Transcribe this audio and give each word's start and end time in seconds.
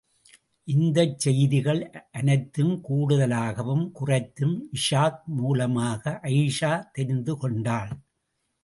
இந்தச் 0.67 1.19
செய்திகள் 1.19 1.81
அனைத்தும் 2.11 2.73
கூடுதலாகவும் 2.89 3.85
குறைத்தும் 3.99 4.55
இஷாக் 4.73 5.21
மூலமாக 5.37 6.19
அயீஷா 6.23 6.73
தெரிந்து 6.91 7.35
கொண்டாள். 7.37 7.93